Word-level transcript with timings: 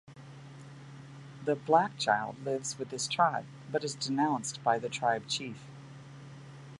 The 1.45 1.55
"black 1.55 1.95
child" 1.99 2.39
lives 2.43 2.79
with 2.79 2.89
his 2.89 3.07
tribe, 3.07 3.45
but 3.71 3.83
is 3.83 3.93
denounced 3.93 4.63
by 4.63 4.79
the 4.79 4.89
tribe 4.89 5.27
chief. 5.27 5.67